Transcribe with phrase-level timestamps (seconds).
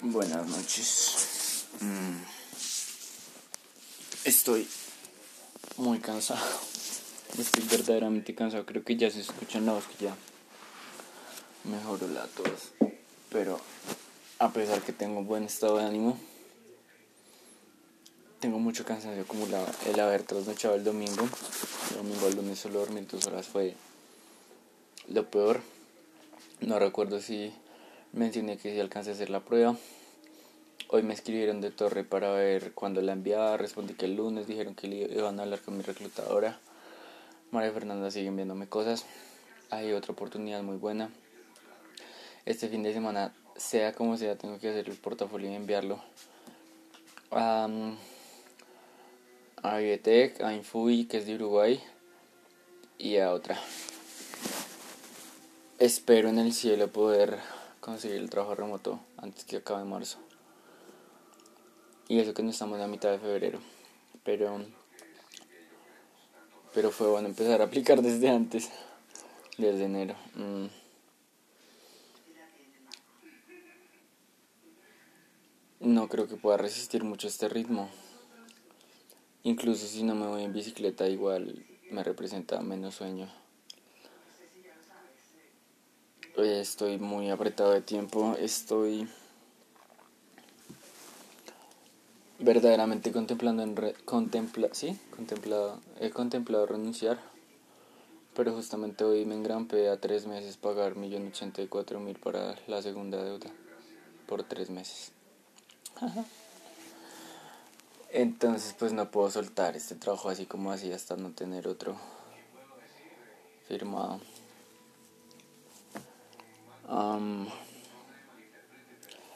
[0.00, 1.66] Buenas noches.
[1.80, 2.22] Mm.
[4.24, 4.68] Estoy
[5.76, 6.46] muy cansado.
[7.36, 8.64] Estoy verdaderamente cansado.
[8.64, 10.14] Creo que ya se escuchan la voz que ya
[11.64, 12.72] mejoró la tos.
[13.30, 13.60] Pero
[14.38, 16.16] a pesar que tengo buen estado de ánimo,
[18.38, 19.66] tengo mucho cansancio acumulado.
[19.86, 21.28] El haber trasnochado el domingo,
[21.90, 23.74] el domingo al lunes solo dormir dos horas fue
[25.08, 25.60] lo peor.
[26.60, 27.52] No recuerdo si
[28.12, 29.76] mencioné que si alcancé a hacer la prueba.
[30.88, 33.56] Hoy me escribieron de Torre para ver cuándo la enviaba.
[33.56, 36.58] Respondí que el lunes dijeron que iban a hablar con mi reclutadora.
[37.50, 39.04] María Fernanda sigue enviándome cosas.
[39.70, 41.10] Hay otra oportunidad muy buena.
[42.46, 46.02] Este fin de semana, sea como sea, tengo que hacer el portafolio y enviarlo
[47.30, 47.68] a,
[49.62, 51.82] a Vietec, a Infui, que es de Uruguay,
[52.96, 53.60] y a otra.
[55.78, 57.38] Espero en el cielo poder
[57.88, 60.18] conseguir el trabajo remoto antes que acabe marzo.
[62.06, 63.60] Y eso que no estamos la mitad de febrero.
[64.24, 64.64] Pero.
[66.74, 68.70] Pero fue bueno empezar a aplicar desde antes.
[69.56, 70.14] Desde enero.
[70.34, 70.66] Mm.
[75.80, 77.88] No creo que pueda resistir mucho este ritmo.
[79.44, 83.30] Incluso si no me voy en bicicleta, igual me representa menos sueño.
[86.38, 88.36] Estoy muy apretado de tiempo.
[88.38, 89.08] Estoy
[92.38, 97.18] verdaderamente contemplando en contempla sí contemplado he contemplado renunciar
[98.36, 102.54] pero justamente hoy me engrampe a tres meses pagar millón ochenta y cuatro mil para
[102.68, 103.50] la segunda deuda
[104.28, 105.10] por tres meses
[108.12, 111.96] entonces pues no puedo soltar este trabajo así como así hasta no tener otro
[113.66, 114.20] firmado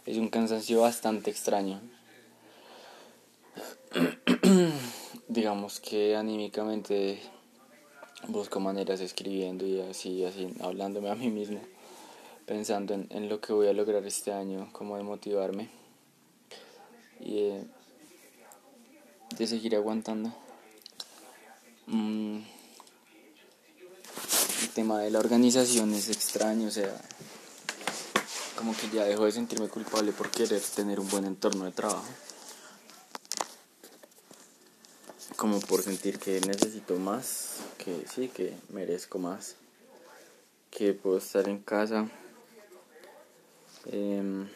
[0.06, 1.80] es un cansancio bastante extraño.
[5.28, 7.20] Digamos que anímicamente
[8.28, 11.60] busco maneras escribiendo y así, así, hablándome a mí mismo,
[12.46, 15.68] pensando en, lo que voy a lograr este año, cómo de motivarme
[17.20, 17.50] y
[19.36, 20.32] de, seguir aguantando.
[21.86, 22.38] Mm,
[24.62, 26.94] el tema de la organización es extraño, o sea,
[28.62, 32.06] como que ya dejo de sentirme culpable por querer tener un buen entorno de trabajo.
[35.34, 39.56] Como por sentir que necesito más, que sí, que merezco más,
[40.70, 42.08] que puedo estar en casa,
[43.86, 44.46] em,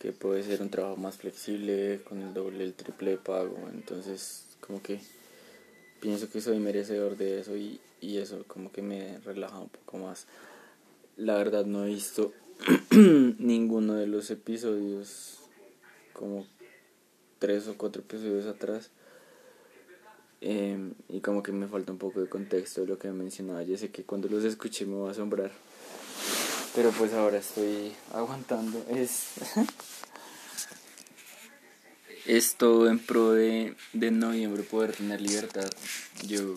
[0.00, 3.68] que puede ser un trabajo más flexible, con el doble, el triple de pago.
[3.72, 5.00] Entonces, como que
[6.00, 9.98] pienso que soy merecedor de eso y, y eso como que me relaja un poco
[9.98, 10.26] más.
[11.16, 12.32] La verdad no he visto
[12.90, 15.38] ninguno de los episodios,
[16.12, 16.46] como
[17.38, 18.90] tres o cuatro episodios atrás.
[20.40, 23.62] Em, y como que me falta un poco de contexto de lo que mencionaba.
[23.62, 25.50] Ya sé que cuando los escuché me va a asombrar.
[26.74, 28.84] Pero pues ahora estoy aguantando.
[28.88, 29.30] Es.
[32.26, 35.68] es todo en pro de, de noviembre poder tener libertad.
[36.26, 36.56] Yo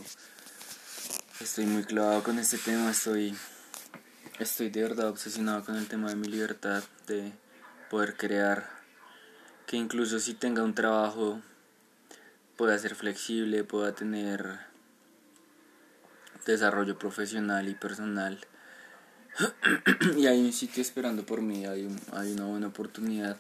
[1.40, 2.92] estoy muy clavado con este tema.
[2.92, 3.34] Estoy
[4.42, 7.32] Estoy de verdad obsesionado con el tema de mi libertad, de
[7.92, 8.68] poder crear,
[9.68, 11.40] que incluso si tenga un trabajo
[12.58, 14.62] pueda ser flexible, pueda tener
[16.48, 18.40] desarrollo profesional y personal.
[20.18, 23.38] y hay un sitio esperando por mí, hay, hay una buena oportunidad.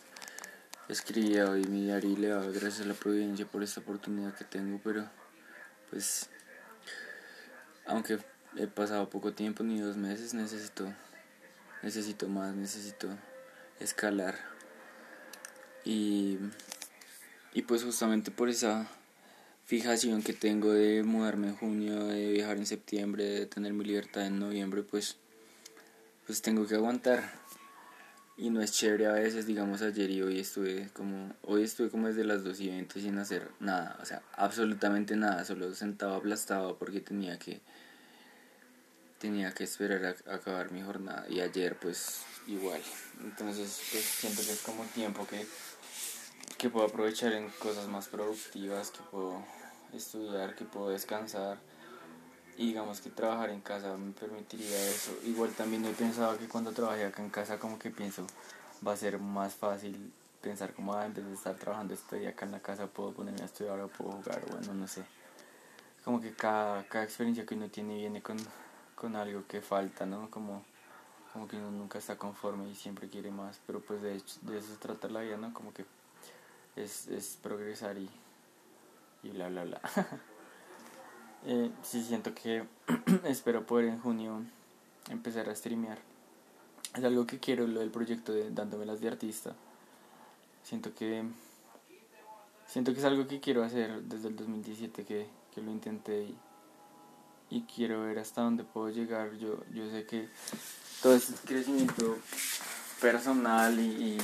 [0.87, 4.45] Escribí hoy mi diario y le doy gracias a la providencia por esta oportunidad que
[4.45, 5.09] tengo, pero
[5.89, 6.29] pues
[7.87, 8.19] aunque
[8.57, 10.93] he pasado poco tiempo, ni dos meses, necesito,
[11.83, 13.07] necesito más, necesito
[13.79, 14.35] escalar.
[15.83, 16.37] Y,
[17.53, 18.87] y pues justamente por esa
[19.65, 24.25] fijación que tengo de mudarme en junio, de viajar en septiembre, de tener mi libertad
[24.25, 25.17] en noviembre, pues,
[26.25, 27.39] pues tengo que aguantar.
[28.37, 32.07] Y no es chévere a veces, digamos ayer y hoy estuve como, hoy estuve como
[32.07, 36.77] desde las 2 y 20 sin hacer nada, o sea, absolutamente nada, solo sentado aplastado
[36.77, 37.61] porque tenía que
[39.21, 42.81] tenía que esperar a, acabar mi jornada y ayer pues igual.
[43.23, 45.45] Entonces pues, siento que es como tiempo que,
[46.57, 49.43] que puedo aprovechar en cosas más productivas, que puedo
[49.93, 51.59] estudiar, que puedo descansar.
[52.57, 55.17] Y digamos que trabajar en casa me permitiría eso.
[55.23, 58.25] Igual también he pensado que cuando trabajé acá en casa como que pienso
[58.85, 62.45] va a ser más fácil pensar como ah, en vez de estar trabajando estoy acá
[62.45, 65.03] en la casa puedo ponerme a estudiar o puedo jugar bueno no sé
[66.03, 68.37] como que cada, cada experiencia que uno tiene viene con
[69.01, 70.29] con algo que falta, ¿no?
[70.29, 70.63] Como
[71.33, 74.59] como que uno nunca está conforme y siempre quiere más, pero pues de, hecho, de
[74.59, 75.51] eso se trata la vida, ¿no?
[75.53, 75.85] Como que
[76.75, 78.07] es, es progresar y,
[79.23, 79.81] y bla, bla, bla.
[81.45, 82.65] eh, sí, siento que
[83.23, 84.43] espero poder en junio
[85.09, 85.97] empezar a streamear.
[86.95, 89.55] Es algo que quiero, lo del proyecto de Dándome las de artista.
[90.63, 91.23] Siento que
[92.67, 96.37] siento que es algo que quiero hacer desde el 2017 que, que lo intenté y,
[97.51, 99.37] y quiero ver hasta dónde puedo llegar.
[99.37, 100.29] Yo, yo sé que
[101.03, 102.17] todo este crecimiento
[102.99, 104.17] personal y,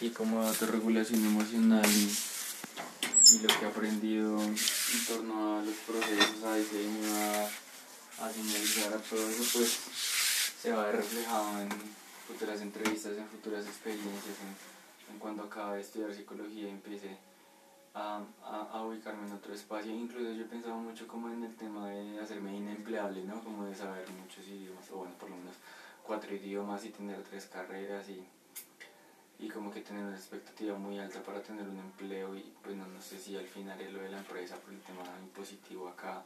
[0.00, 2.12] y, como autorregulación emocional y,
[3.32, 4.56] y, lo que he aprendido en
[5.06, 9.78] torno a los procesos, a diseño, a, a señalizar, a todo eso, pues
[10.60, 11.68] se va a ver reflejado en
[12.26, 14.36] futuras entrevistas, en futuras experiencias,
[15.10, 17.16] en, cuando acabe de estudiar psicología y empiece
[17.94, 18.24] a,
[18.92, 19.92] ubicarme en otro espacio.
[19.92, 23.42] Incluso yo he pensado mucho como en el tema de hacerme inempleable, ¿no?
[23.42, 25.54] Como de saber muchos idiomas, o bueno, por lo menos
[26.02, 28.24] cuatro idiomas y tener tres carreras y,
[29.38, 32.86] y como que tener una expectativa muy alta para tener un empleo y pues no,
[32.86, 36.22] no sé si al final es lo de la empresa por el tema impositivo acá.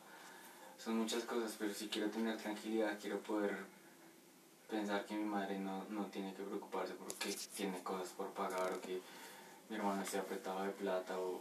[0.79, 3.57] Son muchas cosas, pero si quiero tener tranquilidad, quiero poder
[4.69, 8.81] pensar que mi madre no, no tiene que preocuparse porque tiene cosas por pagar o
[8.81, 9.01] que
[9.69, 11.41] mi hermano esté apretado de plata o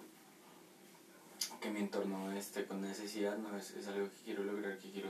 [1.61, 5.09] que mi entorno esté con necesidad, no es, es algo que quiero lograr, que quiero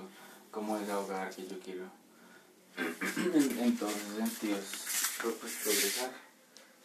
[0.52, 1.84] como desahogar, que yo quiero
[2.78, 4.66] en, en, sentidos
[5.22, 6.12] pues, progresar.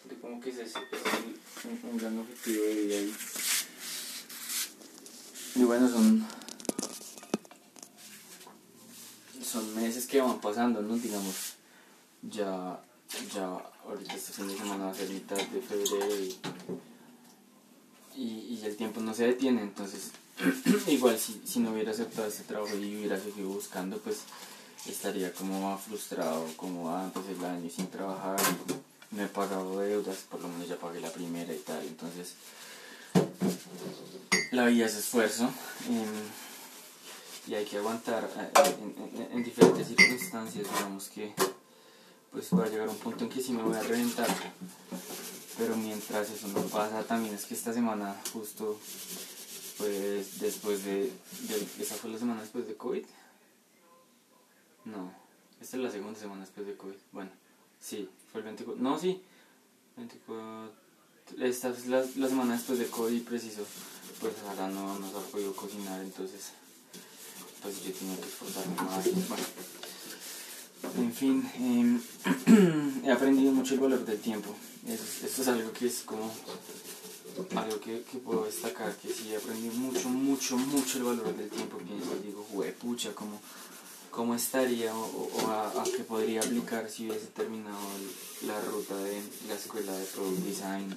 [0.03, 3.15] Siento como que ese es, un, un, gran objetivo de vida y,
[5.57, 6.27] y bueno, son
[9.51, 10.97] son meses que van pasando, ¿no?
[10.97, 11.55] Digamos,
[12.23, 12.81] ya,
[13.35, 16.39] ya ahorita este fin de semana va a ser mitad de febrero y
[18.17, 20.11] y, el tiempo no se detiene, entonces
[20.87, 24.19] igual si, si no hubiera aceptado este trabajo y hubiera seguido buscando, pues
[24.87, 28.39] estaría como frustrado, como antes el año sin trabajar,
[29.11, 32.35] no he pagado deudas, por lo menos ya pagué la primera y tal, entonces
[34.53, 35.51] la vida es esfuerzo
[35.89, 41.35] em, y hay que aguantar eh, en, en, diferentes circunstancias, digamos que
[42.31, 44.29] pues va a llegar un punto en que sí me voy a reventar
[45.61, 48.79] pero mientras eso no pasa, también es que esta semana justo,
[49.77, 51.13] pues después de,
[51.79, 53.05] esa fue la semana después de COVID.
[54.87, 55.13] No,
[55.61, 56.95] esta es la segunda semana después de COVID.
[57.13, 57.31] Bueno,
[57.79, 58.83] sí, fue el 24.
[58.83, 59.23] No, sí,
[59.99, 60.73] 24.
[61.41, 63.67] Esta es la, la semana después de COVID, preciso.
[64.19, 66.53] Pues ahora no nos ha podido cocinar, entonces,
[67.61, 69.05] pues yo tenía que esforzarme más.
[69.29, 69.45] Bueno,
[70.97, 72.01] en fin, em,
[73.05, 74.55] he aprendido mucho el valor del tiempo.
[74.87, 76.31] Esto es algo que es como
[77.55, 81.49] algo que, que, puedo destacar, que sí he aprendido mucho, mucho, mucho el valor del
[81.49, 81.79] tiempo.
[81.79, 82.47] Pienso, digo,
[82.81, 83.41] pucha, ¿cómo,
[84.11, 87.79] cómo estaría o, a, qué podría aplicar si hubiese terminado
[88.47, 90.97] la ruta de la escuela de Product Design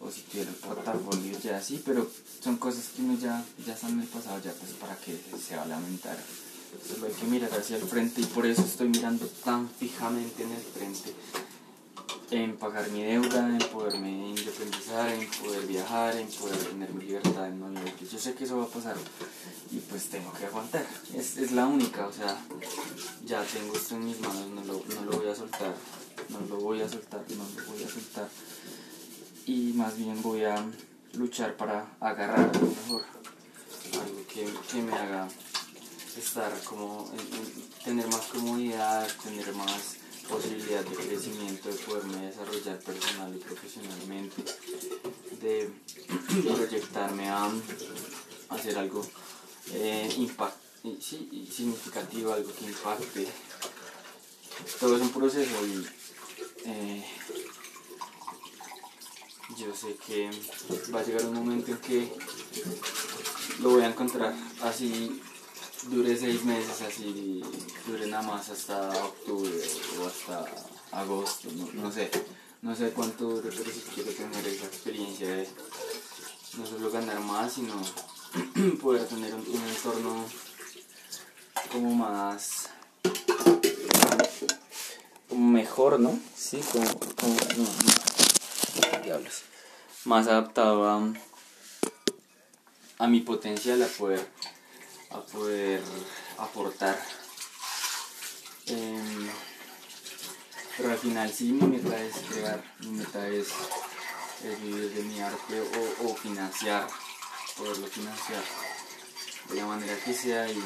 [0.00, 2.08] o, o si tuviera el portafolio ya así, pero
[2.42, 5.56] son cosas que uno ya, ya están en el pasado, ya pues para que se
[5.56, 6.18] va a lamentar.
[6.86, 10.52] Solo hay que mirar hacia el frente y por eso estoy mirando tan fijamente en
[10.52, 11.14] el frente.
[12.30, 17.48] En pagar mi deuda, en poderme independizar, en poder viajar, en poder tener mi libertad
[17.48, 17.94] en York.
[18.10, 18.96] Yo sé que eso va a pasar
[19.70, 20.86] y pues tengo que aguantar.
[21.14, 22.38] Es, es la única, o sea,
[23.24, 25.74] ya tengo esto en mis manos, no lo, no lo voy a soltar,
[26.28, 28.28] no lo voy a soltar, no lo voy a soltar.
[29.46, 30.64] Y más bien voy a
[31.14, 33.04] luchar para agarrar mejor,
[33.94, 35.28] algo que, que me haga
[36.16, 37.10] estar como,
[37.84, 39.96] tener más comodidad, tener más
[40.28, 44.44] posibilidad de crecimiento, de poderme desarrollar personal y profesionalmente,
[45.40, 45.70] de
[46.54, 47.50] proyectarme a,
[48.50, 49.04] hacer algo
[49.72, 50.56] eh, impact,
[51.00, 53.28] sí, significativo, algo que impacte.
[54.80, 55.86] Todo es un proceso y
[56.64, 57.04] eh,
[59.56, 60.30] yo sé que
[60.94, 62.12] va a llegar un momento en que
[63.60, 65.20] lo voy a encontrar así
[65.84, 67.42] dure seis meses así,
[67.86, 69.50] dure nada más hasta octubre
[70.00, 70.44] o hasta
[70.92, 72.10] agosto, no, sé,
[72.62, 75.48] no sé cuánto dure, pero si quiero tener esa experiencia de
[76.56, 77.74] no solo ganar más, sino
[78.82, 80.24] poder tener un, entorno
[81.72, 82.68] como más
[85.30, 86.18] mejor, ¿no?
[86.36, 87.36] Sí, como, como
[89.04, 89.42] diablos,
[90.04, 91.12] más adaptado a,
[92.98, 94.26] a mi potencial a poder
[95.10, 95.82] a poder
[96.38, 96.98] aportar.
[98.66, 99.30] Em,
[100.76, 103.48] pero al final sí mi meta es crear, mi meta es,
[104.62, 106.86] vivir de mi arte o, o, financiar,
[107.56, 108.42] poderlo financiar
[109.48, 110.62] de la manera que sea y,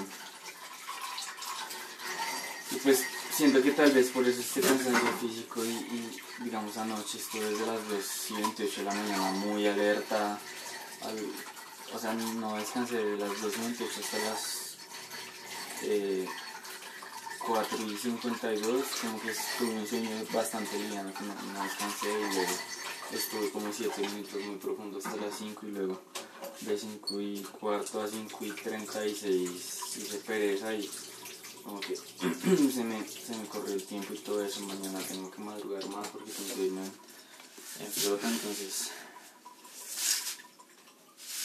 [2.73, 7.47] y pues siento que tal vez por eso este cansancio físico y, digamos anoche estuve
[7.47, 10.39] desde las 2 y 28 de la mañana muy alerta,
[11.95, 14.77] o sea, no descansé de las 2 y 28 hasta las
[15.83, 16.29] eh,
[17.47, 22.35] 4 y 52, como que tuve un sueño bastante liviano que no, no descansé y
[22.35, 22.53] luego
[23.13, 26.01] estuve como 7 minutos muy profundo hasta las 5 y luego
[26.61, 29.51] de 5 y cuarto a 5 y 36
[29.97, 30.89] hice pereza y
[31.63, 31.97] como que
[32.73, 36.09] se, me, se me corrió el tiempo y todo eso, mañana tengo que madrugar más
[36.09, 36.83] porque tengo que irme
[37.81, 38.91] en flota, entonces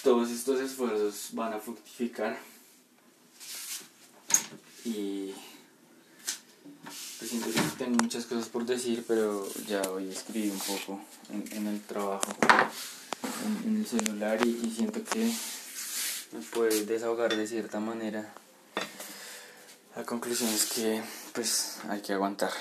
[0.04, 2.38] todos estos esfuerzos van a fructificar
[4.86, 5.34] y
[7.18, 11.68] pues siento que tengo muchas cosas por decir, pero ya hoy escribí un poco en,
[11.68, 12.32] el trabajo,
[13.46, 15.32] en, en el celular y, y, siento que
[16.32, 18.34] me puede desahogar de cierta manera.
[19.96, 21.02] La conclusión es que
[21.34, 22.52] pues hay que aguantar.